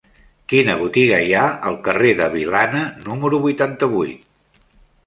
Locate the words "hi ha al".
1.25-1.77